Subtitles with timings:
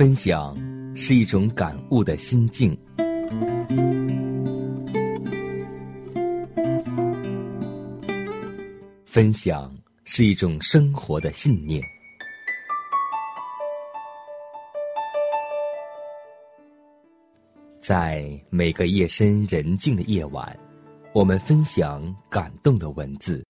[0.00, 0.56] 分享
[0.96, 2.74] 是一种感悟的心境，
[9.04, 9.70] 分享
[10.04, 11.82] 是一种生活的信念。
[17.82, 20.58] 在每个夜深人静的夜晚，
[21.12, 23.44] 我们分享感动的文字。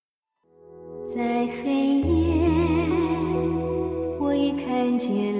[1.14, 2.48] 在黑夜，
[4.18, 5.39] 我已看见。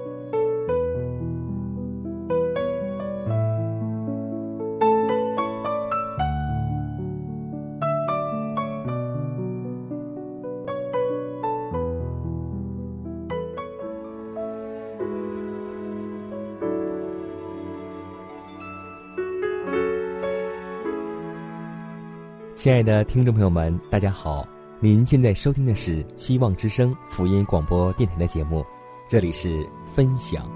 [22.71, 24.47] 亲爱的听众朋友们，大家好！
[24.79, 28.65] 您现在收听的是希望之声福音广播电台的节目，
[29.09, 30.49] 这里是分享，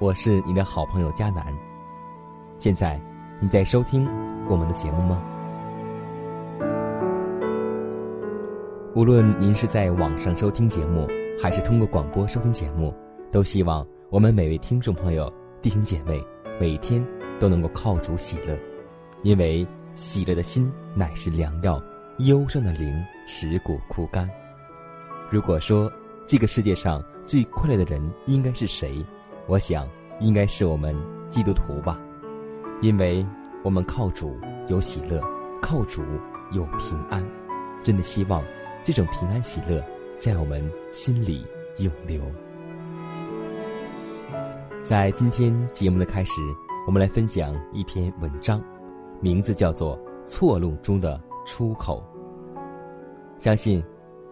[0.00, 1.56] 我是你的好朋友佳楠。
[2.58, 3.00] 现在
[3.40, 4.08] 你在收听
[4.48, 5.22] 我们的节目吗？
[8.96, 11.06] 无论您是在网上收听节目，
[11.40, 12.92] 还是通过广播收听节目，
[13.30, 15.32] 都希望我们每位听众朋友、
[15.62, 16.20] 弟兄姐妹
[16.60, 17.06] 每天
[17.38, 18.58] 都能够靠主喜乐，
[19.22, 19.64] 因为。
[19.94, 21.82] 喜乐的心乃是良药，
[22.18, 24.28] 忧伤的灵使骨枯干。
[25.30, 25.90] 如果说
[26.26, 29.04] 这个世界上最快乐的人应该是谁，
[29.46, 29.88] 我想
[30.20, 30.96] 应该是我们
[31.28, 32.00] 基督徒吧，
[32.80, 33.26] 因为
[33.62, 35.22] 我们靠主有喜乐，
[35.60, 36.02] 靠主
[36.52, 37.22] 有平安。
[37.82, 38.42] 真的希望
[38.84, 39.84] 这种平安喜乐
[40.16, 41.44] 在我们心里
[41.78, 42.22] 永留。
[44.84, 46.40] 在今天节目的开始，
[46.86, 48.62] 我们来分享一篇文章。
[49.22, 49.96] 名字叫做
[50.26, 52.02] “错路中的出口”。
[53.38, 53.82] 相信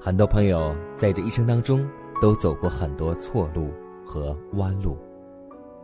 [0.01, 1.89] 很多朋友在这一生当中
[2.21, 3.71] 都走过很多错路
[4.05, 4.99] 和弯路，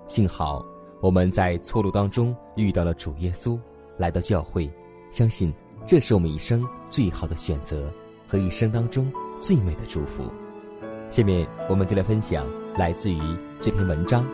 [0.09, 0.65] 幸好
[1.00, 3.56] 我们在错路当中遇到了主耶稣，
[3.97, 4.69] 来到教会，
[5.12, 5.55] 相信
[5.87, 7.88] 这是我们一生最好的选择
[8.27, 10.25] 和一生当中最美的祝福。
[11.11, 12.44] 下面我们就来分享
[12.77, 13.21] 来自于
[13.61, 14.25] 这篇文章。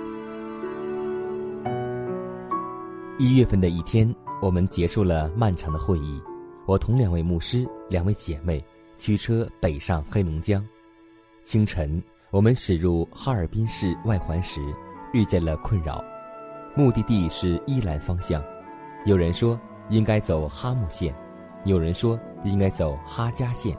[3.19, 4.15] 一月份的一天。
[4.43, 6.21] 我们结束了漫长的会议，
[6.67, 8.61] 我同两位牧师、两位姐妹
[8.99, 10.67] 驱车北上黑龙江。
[11.45, 14.61] 清晨，我们驶入哈尔滨市外环时，
[15.13, 16.05] 遇见了困扰。
[16.75, 18.43] 目的地是依兰方向，
[19.07, 19.57] 有人说
[19.91, 21.15] 应该走哈木县，
[21.65, 23.79] 有人说应该走哈家县，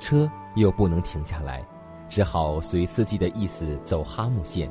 [0.00, 1.64] 车又不能停下来，
[2.08, 4.68] 只好随司机的意思走哈木县。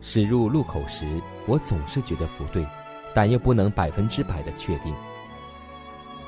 [0.00, 2.66] 驶入路口时，我总是觉得不对。
[3.14, 4.94] 但又不能百分之百的确定，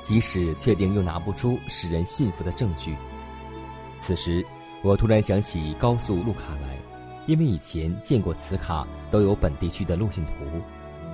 [0.01, 2.95] 即使确定，又拿不出使人信服的证据。
[3.97, 4.45] 此时，
[4.81, 6.77] 我突然想起高速路卡来，
[7.25, 10.31] 因为以前见过此卡都有本地区的路线图，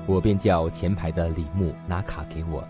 [0.07, 2.67] 我便叫前排的李牧拿卡给我。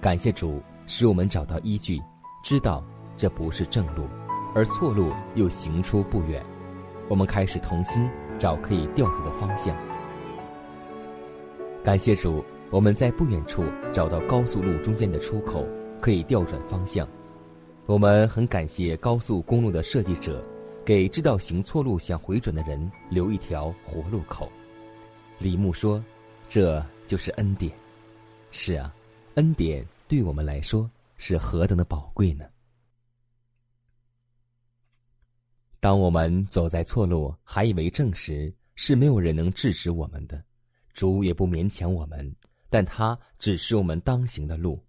[0.00, 2.00] 感谢主，使我们找到依据，
[2.44, 2.84] 知道
[3.16, 4.06] 这不是正路，
[4.54, 6.40] 而错路又行出不远。
[7.08, 8.08] 我们开始同心
[8.38, 9.76] 找可以掉头的方向。
[11.84, 15.66] 感谢主，我们在不远处找到高速路中间的出口，
[16.00, 17.08] 可以调转方向。
[17.86, 20.46] 我们很感谢高速公路的设计者，
[20.84, 24.50] 给知道行错路想回转的人留一条活路口。
[25.40, 26.02] 李牧说
[26.48, 27.72] ：“这就是恩典。”
[28.52, 28.94] 是啊，
[29.34, 32.44] 恩典对我们来说是何等的宝贵呢？
[35.80, 40.40] 当我们走在错路，还以为正时，是没有人能制止我们的。
[40.92, 42.34] 主也不勉强我们，
[42.68, 44.82] 但他只是我们当行的路。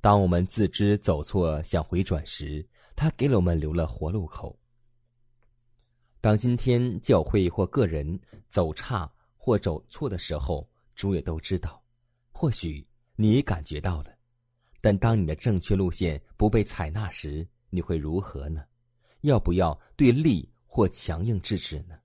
[0.00, 4.58] 当我们自知走错想回转时，他给了我们留了活路口。
[6.20, 8.18] 当今天教会或个人
[8.48, 11.82] 走差或走错的时候，主也都知道。
[12.30, 12.86] 或许
[13.16, 14.10] 你感觉到了，
[14.80, 18.64] 但当你的正确路线不被采纳时，你会如何呢？
[19.22, 21.96] 要不要对立或强硬制止呢？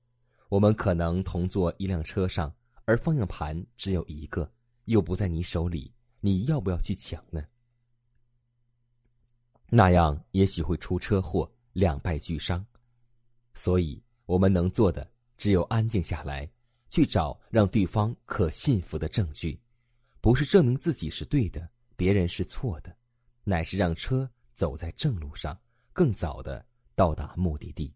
[0.50, 2.53] 我们可能同坐一辆车上。
[2.85, 4.51] 而方向盘只有一个，
[4.85, 7.44] 又不在你手里，你要不要去抢呢？
[9.69, 12.65] 那样也许会出车祸，两败俱伤。
[13.53, 16.50] 所以，我们能做的只有安静下来，
[16.89, 19.59] 去找让对方可信服的证据，
[20.21, 22.95] 不是证明自己是对的，别人是错的，
[23.44, 25.57] 乃是让车走在正路上，
[25.91, 26.65] 更早的
[26.95, 27.95] 到达目的地。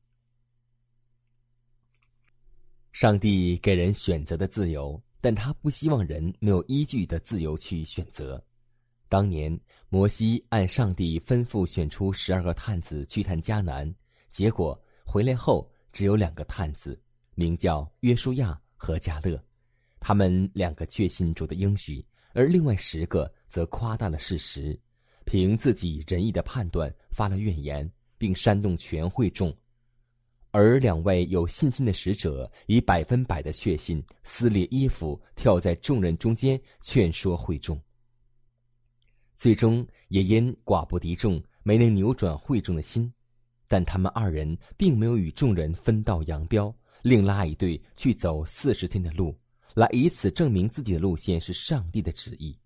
[2.94, 8.44] 上帝给人选择的自由，但他不希望人没有依据的自由去选择。
[9.10, 9.57] 当年
[9.89, 13.94] 摩西按上帝吩咐选出十二个探子去探迦南，
[14.31, 17.00] 结果回来后只有两个探子，
[17.36, 19.42] 名叫约书亚和加勒。
[20.00, 24.78] 他们两个确信主的应许，而另外十个则夸大了事实，
[25.25, 29.56] 凭自己仁义的判断发了怨言，并煽动全会众。
[30.57, 37.80] 而两位有信心的使者以百分百的确信，撕裂衣服，跳在众人中间劝说会众。
[39.36, 43.13] 最终也因寡不敌众，没能扭转会众的心。
[43.68, 49.38] 但他们二人并没有与众人分道扬镳，另拉一队去走四十天的路，
[49.75, 52.57] 来以此证明自己的路线是上帝的旨意。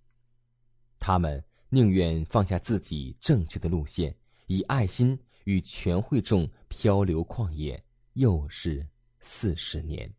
[0.97, 4.15] 他们宁愿放下自己正确的路线，
[4.47, 7.83] 以爱心与全会众漂流旷野，
[8.13, 8.85] 又是
[9.19, 10.11] 四十年。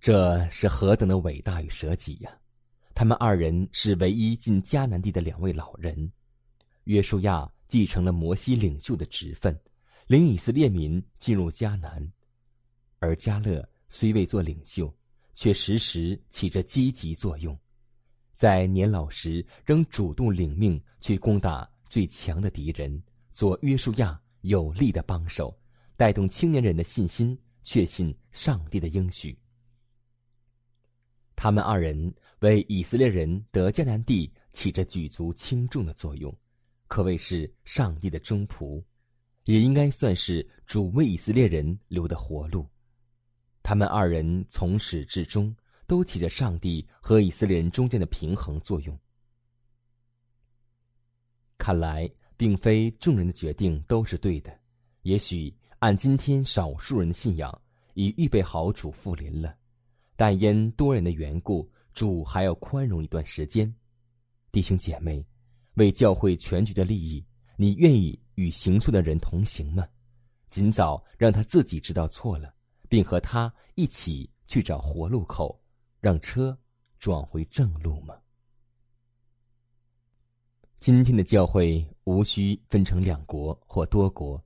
[0.00, 2.36] 这是何等的伟大与舍己呀！
[2.94, 6.10] 他们二人是唯一进迦南地的两位老人，
[6.84, 9.58] 约书亚继承了摩西领袖的职分，
[10.06, 12.02] 领以色列民进入迦南；
[12.98, 14.92] 而迦勒虽未做领袖，
[15.34, 17.58] 却时时起着积极作用，
[18.34, 25.54] 在年老时仍主动领命去攻打最强的敌人，做约书亚有力的帮手，
[25.94, 29.38] 带动青年人的信心，确信上帝的应许。
[31.36, 32.10] 他们二人。
[32.40, 36.34] 为以色列人得迦南地起着举足轻重的作用，
[36.88, 38.82] 可谓是上帝的忠仆，
[39.44, 42.66] 也应该算是主为以色列人留的活路。
[43.62, 45.54] 他们二人从始至终
[45.86, 48.98] 都起着上帝和以色列人中间的平衡作用。
[51.60, 54.50] 看来，并非众人的决定都是对的，
[55.02, 57.60] 也许按今天少数人的信仰，
[57.92, 59.54] 已预备好主复临了，
[60.16, 61.70] 但因多人的缘故。
[61.92, 63.72] 主还要宽容一段时间，
[64.52, 65.22] 弟兄姐妹，
[65.74, 67.22] 为教会全局的利益，
[67.56, 69.86] 你愿意与行错的人同行吗？
[70.48, 72.54] 尽早让他自己知道错了，
[72.88, 75.60] 并和他一起去找活路口，
[76.00, 76.56] 让车
[77.00, 78.14] 转回正路吗？
[80.80, 84.42] 今天的教会无需分成两国或多国，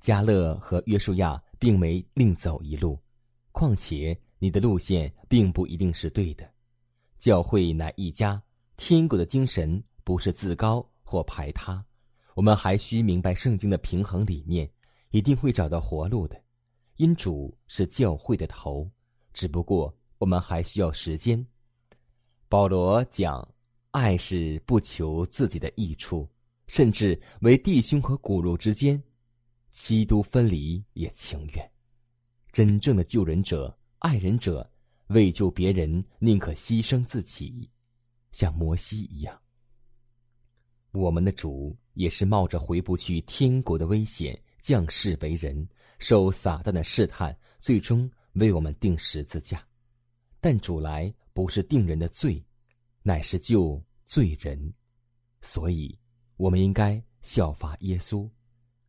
[0.00, 2.98] 加勒和约书亚并没另走一路，
[3.52, 6.50] 况且你的路线并不一定是对的。
[7.18, 8.42] 教会乃一家，
[8.78, 11.84] 天国的精神不是自高或排他。
[12.32, 14.66] 我们还需明白圣经的平衡理念，
[15.10, 16.42] 一定会找到活路的。
[16.96, 18.90] 因主是教会的头，
[19.34, 21.46] 只不过我们还需要时间。
[22.48, 23.46] 保罗讲，
[23.96, 26.28] 爱是不求自己的益处，
[26.66, 29.02] 甚至为弟兄和骨肉之间，
[29.70, 31.70] 基督分离也情愿。
[32.52, 34.70] 真正的救人者、爱人者。
[35.06, 37.70] 为救别人，宁可牺牲自己，
[38.32, 39.40] 像摩西一样。
[40.90, 45.66] 我们的主也是冒着回不去天国的危险，降世为人，
[46.00, 49.66] 受撒旦的试探，最终为我们定十字架。
[50.38, 52.44] 但主来不是定人的罪，
[53.02, 54.72] 乃是救罪人，
[55.42, 55.98] 所以
[56.36, 58.26] 我们应该效法耶稣，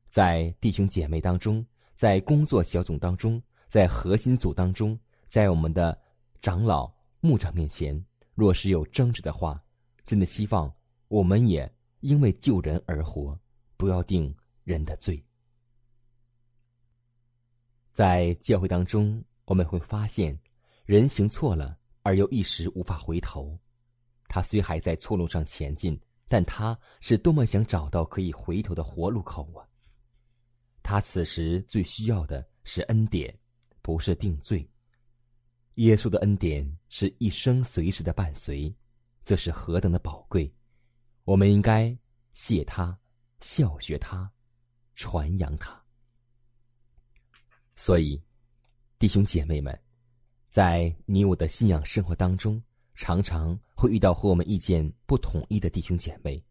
[0.09, 4.97] 在弟兄姐妹当中，在工作小组当中，在核心组当中，
[5.27, 5.99] 在我们的。
[6.39, 8.05] 长老、牧长面前，
[8.35, 9.61] 若是有争执的话，
[10.05, 10.71] 真的希望
[11.07, 11.69] 我们也
[12.01, 13.37] 因为救人而活，
[13.75, 14.33] 不要定
[14.63, 15.21] 人的罪。
[17.91, 20.39] 在教会当中，我们会发现，
[20.85, 23.59] 人行错了而又一时无法回头，
[24.37, 29.65] 他虽还在错路上前进，但他是多么想找到可以回头的活路口啊！
[30.83, 33.35] 他此时最需要的是恩典，
[33.81, 34.69] 不是定罪。
[35.77, 38.71] 耶稣的恩典是一生随时的伴随，
[39.23, 40.53] 这是何等的宝贵！
[41.23, 41.97] 我们应该
[42.33, 42.95] 谢他、
[43.39, 44.31] 效学他、
[44.93, 45.83] 传扬他。
[47.75, 48.21] 所以，
[48.99, 49.75] 弟兄姐妹们，
[50.51, 52.61] 在你我的信仰生活当中，
[52.97, 56.43] 常常会遇到和我们意见不统一的弟兄姐妹。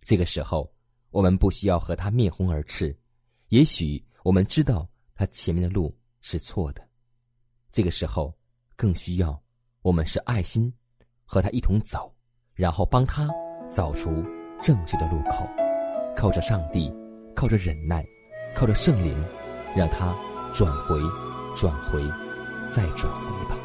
[0.00, 0.72] 这个时候，
[1.10, 2.96] 我们不需要和他面红耳赤，
[3.48, 6.88] 也许我们知道他前面的路是错的。
[7.70, 8.34] 这个时候。
[8.80, 9.36] 更需要，
[9.82, 10.72] 我们是爱心，
[11.24, 12.14] 和他一同走，
[12.54, 13.28] 然后帮他
[13.68, 14.24] 走出
[14.62, 15.44] 正确的路口，
[16.14, 16.88] 靠着上帝，
[17.34, 18.06] 靠着忍耐，
[18.54, 19.20] 靠着圣灵，
[19.74, 20.16] 让他
[20.54, 21.00] 转回，
[21.56, 22.00] 转回，
[22.70, 23.58] 再转回吧。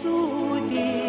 [0.00, 0.99] 稣的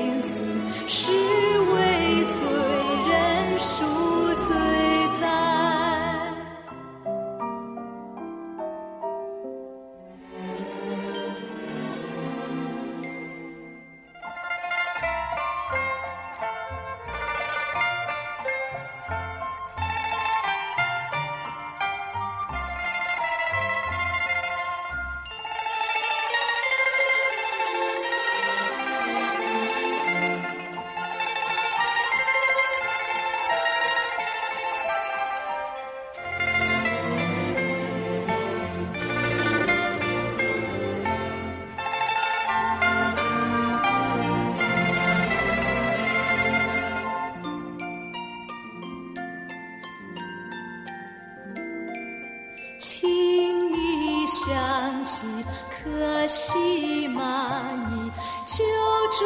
[54.43, 55.27] 想起
[55.69, 57.61] 可惜吗？
[57.91, 58.11] 你
[58.47, 58.63] 救
[59.11, 59.23] 助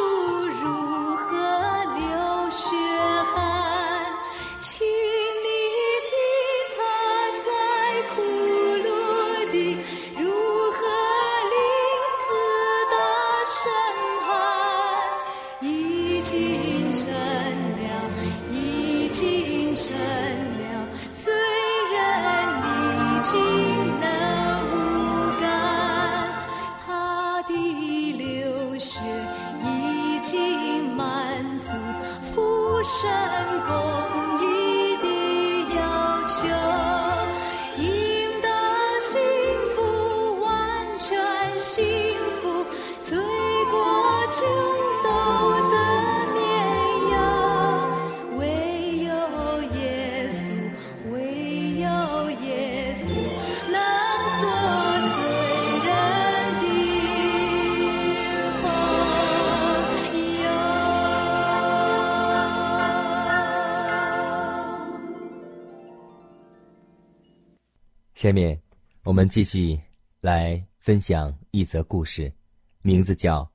[0.62, 1.30] 如何
[1.96, 2.66] 流血
[3.34, 3.55] 汗？
[68.26, 68.60] 下面
[69.04, 69.80] 我们继续
[70.20, 72.32] 来分享一则故事，
[72.82, 73.44] 名字叫《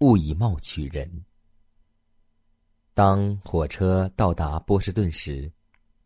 [0.00, 1.08] 勿以貌取人》。
[2.92, 5.50] 当火车到达波士顿时，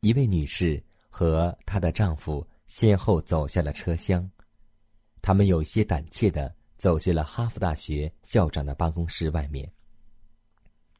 [0.02, 4.30] 一位女士和她的丈夫先后走下了车厢，
[5.20, 9.68] 他们有些胆怯的走进了哈佛大学校长的办公室外面。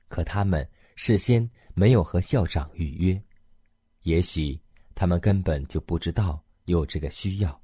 [0.09, 3.23] 可他们事先没有和校长预约，
[4.03, 4.61] 也许
[4.97, 7.61] 他们根本就不知道有这个需要。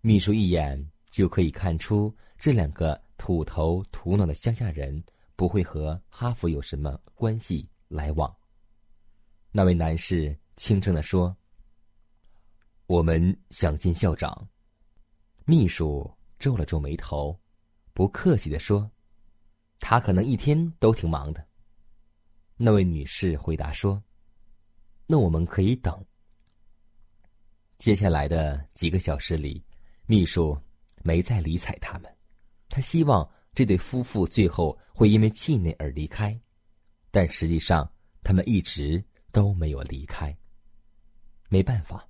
[0.00, 5.02] 秘书一眼就可以看出这两个土头土脑的乡下人
[5.34, 8.34] 不会和哈佛有什么关系来往。
[9.50, 11.36] 那位男士轻声地说
[12.86, 14.48] ：“我们想见校长。”
[15.44, 17.38] 秘书皱了皱眉头，
[17.92, 18.88] 不客气地说
[19.80, 21.44] ：“他可能一天都挺忙的。”
[22.56, 24.02] 那位女士回答说
[25.06, 26.04] ：“那我们可以等。”
[27.78, 29.64] 接下来的几个小时里，
[30.06, 30.58] 秘书
[31.02, 32.12] 没再理睬他们。
[32.68, 36.38] 他希望这对夫妇最后会因为气馁而离开，
[37.12, 37.88] 但实际上
[38.24, 40.36] 他们一直都没有离开。
[41.48, 42.06] 没办法，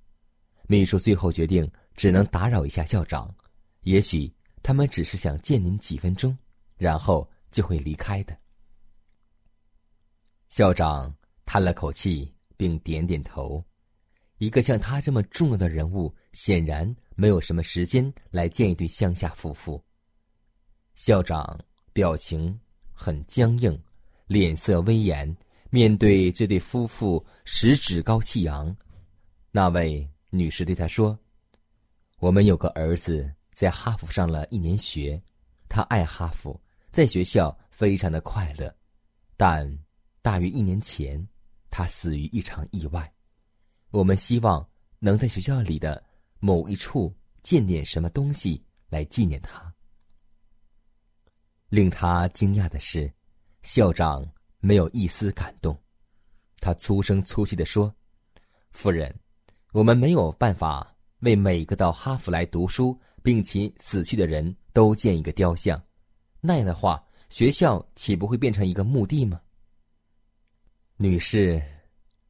[0.67, 3.33] 秘书最后决定只能打扰一下校长，
[3.81, 4.33] 也许
[4.63, 6.35] 他们只是想见您几分钟，
[6.77, 8.35] 然后就会离开的。
[10.49, 13.63] 校长叹了口气，并点点头。
[14.39, 19.83] 一个像他这么重要的人物，显然没有什么时间来见一对乡下夫妇。
[20.95, 21.59] 校长
[21.91, 22.57] 表情
[22.93, 23.77] 很僵硬，
[24.27, 25.35] 脸色威严，
[25.69, 28.73] 面对这对夫妇，时趾高气扬。
[29.51, 31.19] 那位女士对他说
[32.19, 35.21] ：“我们有个儿子在哈佛上了一年学，
[35.67, 36.57] 他爱哈佛，
[36.93, 38.73] 在学校非常的快乐，
[39.35, 39.69] 但
[40.21, 41.27] 大约一年前，
[41.69, 43.11] 他死于一场意外。”
[43.91, 44.67] 我们希望
[44.99, 46.03] 能在学校里的
[46.39, 49.73] 某一处建点什么东西来纪念他。
[51.69, 53.11] 令他惊讶的是，
[53.63, 54.23] 校长
[54.59, 55.75] 没有一丝感动。
[56.59, 57.93] 他粗声粗气的说
[58.71, 59.13] ：“夫人，
[59.71, 65.81] 我们没有办法为每个到哈佛来读书并且死去的人都建一个雕像，
[66.41, 69.41] 那样的话，学校岂不会变成一个墓地吗？”
[70.97, 71.59] 女士，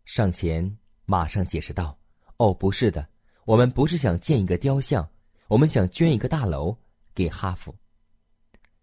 [0.05, 0.77] 上前。
[1.09, 1.97] 马上解释道
[2.37, 3.09] ：“哦，不是的，
[3.43, 5.09] 我们不是想建一个雕像，
[5.47, 6.77] 我们想捐一个大楼
[7.15, 7.73] 给哈佛。”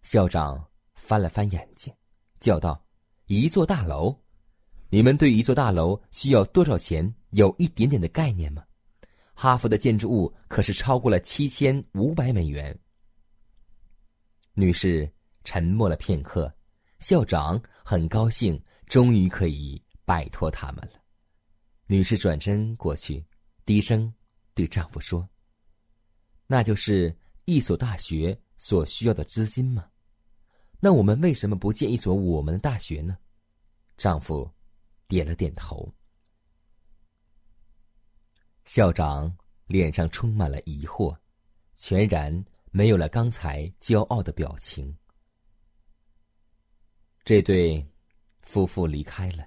[0.02, 1.94] 校长翻了翻眼睛，
[2.40, 2.84] 叫道
[3.26, 4.12] ：“一座大楼？
[4.88, 8.64] 你们对一座大楼需要多少钱有一点点的概念吗？
[9.32, 12.76] 哈佛的建筑物可是超过了七千五百美元。”
[14.52, 15.08] 女士
[15.44, 16.52] 沉默了片刻，
[16.98, 20.95] 校长很高兴，终于可以摆脱他们了。
[21.88, 23.24] 女士转身过去，
[23.64, 24.12] 低声
[24.54, 25.28] 对丈夫说
[26.48, 29.88] ：“那就是一所大学所需要的资金吗？
[30.80, 33.16] 那我们为什么不建一所我们的大学呢？”
[33.96, 34.50] 丈夫
[35.06, 35.88] 点了点头。
[38.64, 39.32] 校长
[39.66, 41.16] 脸上充满了疑惑，
[41.76, 44.92] 全然没有了刚才骄傲的表情。
[47.24, 47.86] 这对
[48.42, 49.46] 夫妇离开了，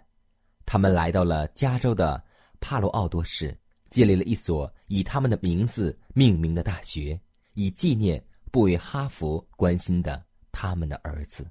[0.65, 2.28] 他们来到了加州的。
[2.59, 3.57] 帕罗奥多市
[3.89, 7.19] 建立了一所以他们的名字命名的大学，
[7.53, 11.49] 以纪念不为哈佛关心的他们的儿子。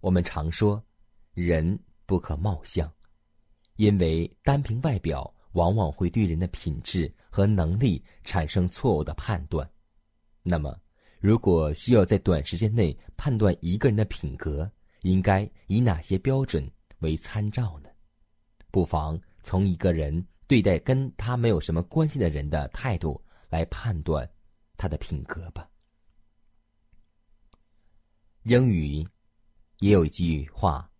[0.00, 0.82] 我们常说，
[1.34, 2.92] 人不可貌相，
[3.76, 9.68] 因为单凭外表往往会对人的品质和能力产生错误的判断。
[10.42, 10.76] 那么，
[11.20, 14.68] 如果需要在短时间内判断一个人的品格，
[15.02, 17.88] 应该以哪些标准为参照呢？
[18.72, 24.28] 不妨从一个人对待跟他没有什么关系的人的态度来判断
[24.78, 25.68] 他的品格吧。
[28.44, 29.06] 英语
[29.80, 30.90] 也有一句话，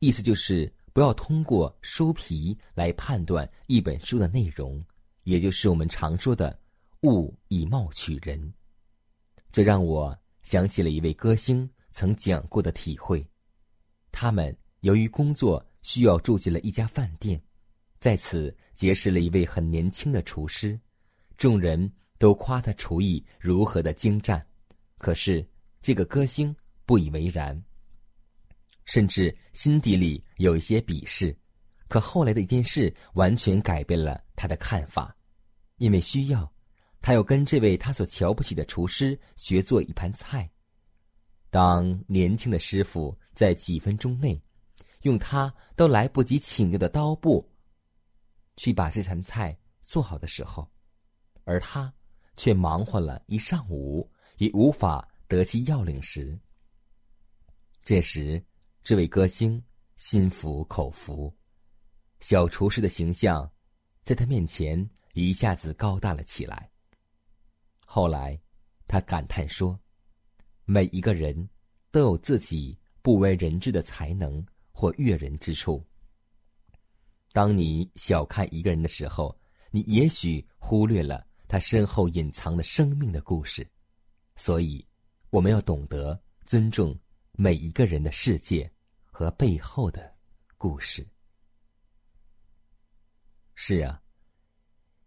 [0.00, 4.84] 意思就是不要通过书皮来判断一本书的内容，
[5.22, 6.58] 也就是我们常说的
[7.02, 8.52] “物以貌取人”。
[9.52, 13.24] 这让我想起了一位歌星曾讲过的体会：
[14.10, 15.64] 他们由于工作。
[15.82, 17.40] 需要住进了一家饭店，
[17.98, 20.78] 在此结识了一位很年轻的厨师，
[21.36, 24.44] 众人都夸他厨艺如何的精湛，
[24.98, 25.46] 可是
[25.82, 27.62] 这个歌星不以为然，
[28.84, 31.36] 甚至心底里有一些鄙视。
[31.88, 35.16] 可后来的一件事完全改变了他的看法，
[35.78, 36.50] 因为需要，
[37.00, 40.48] 他要跟这位他所瞧不起的厨师学做一盘菜。
[41.50, 44.40] 当年轻的师傅在几分钟内。
[45.02, 47.50] 用他都来不及请教的刀布，
[48.56, 50.70] 去把这盘菜做好的时候，
[51.44, 51.92] 而他
[52.36, 56.38] 却忙活了一上午，也无法得其要领时，
[57.82, 58.44] 这时，
[58.82, 59.62] 这位歌星
[59.96, 61.34] 心服口服，
[62.20, 63.50] 小厨师的形象
[64.04, 66.70] 在他面前一下子高大了起来。
[67.86, 68.38] 后来，
[68.86, 69.78] 他感叹说
[70.64, 71.48] ：“每一个人
[71.90, 74.44] 都有自己不为人知的才能。”
[74.80, 75.86] 或悦人之处。
[77.32, 79.38] 当你小看一个人的时候，
[79.70, 83.68] 你也许忽略了他身后隐藏的生命的故事。
[84.36, 84.82] 所以，
[85.28, 86.98] 我们要懂得尊重
[87.32, 88.72] 每一个人的世界
[89.04, 90.10] 和背后的
[90.56, 91.06] 故事。
[93.52, 94.00] 是啊，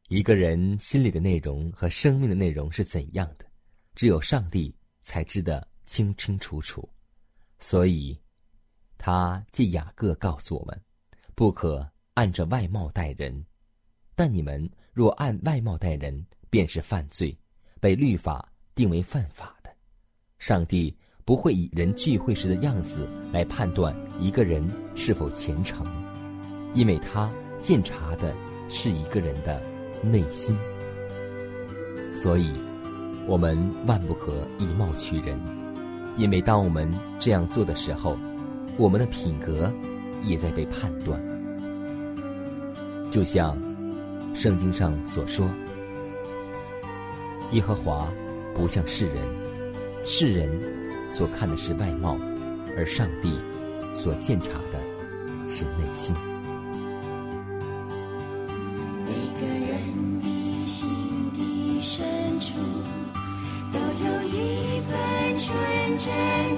[0.08, 3.52] 一个人心里的内容和生命的内容是怎样的，
[3.96, 6.88] 只有上帝才知得清清楚楚。
[7.58, 8.23] 所以。
[9.06, 10.82] 他借雅各告诉我们，
[11.36, 13.46] 不可按着外貌待人，
[14.16, 17.38] 但你们若按外貌待人，便是犯罪，
[17.82, 19.70] 被律法定为犯法的。
[20.40, 25.86] 上帝不会以人聚会时的样子来判断一个人是否虔诚，
[26.74, 27.30] 因为他
[27.62, 28.34] 鉴察的
[28.70, 29.62] 是一个人的
[30.02, 30.58] 内心。
[32.16, 32.54] 所以，
[33.28, 35.38] 我们万不可以貌取人，
[36.18, 36.90] 因为当我们
[37.20, 38.18] 这样做的时候，
[38.78, 39.72] 我们的品格
[40.24, 41.20] 也在被判断。
[43.12, 43.58] 就像
[44.34, 45.48] 圣经上所说
[47.54, 48.12] ：“耶和华
[48.56, 49.18] 不像世人，
[50.06, 50.50] 世人
[51.12, 52.18] 所看的是外貌，
[52.76, 53.38] 而上帝
[53.98, 54.80] 所鉴察的
[55.50, 56.16] 是内心。”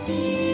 [0.08, 0.45] 知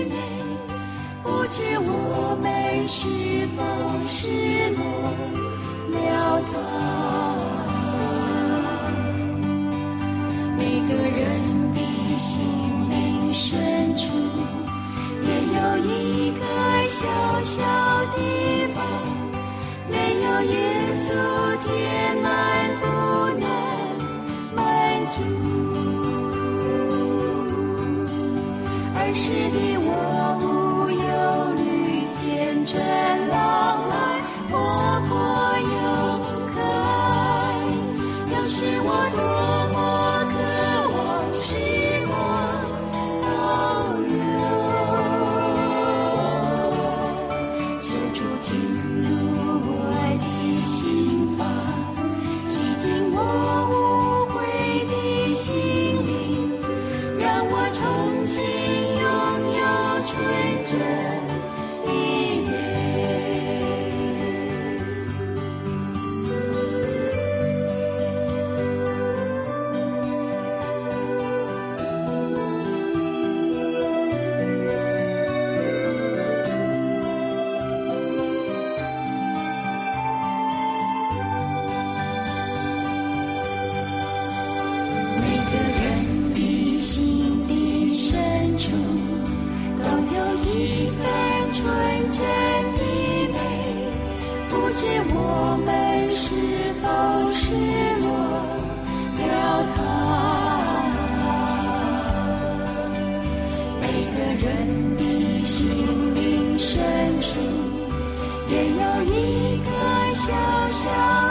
[108.51, 110.33] 没有一个小
[110.67, 110.89] 小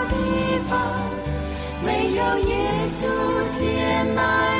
[0.09, 0.81] 地方
[1.85, 3.07] 没有耶稣
[3.59, 4.60] 填满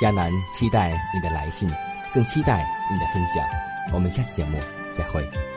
[0.00, 1.70] 迦南期待你的来信，
[2.12, 3.44] 更期待你的分享。
[3.92, 4.58] 我们下次节目
[4.92, 5.53] 再会。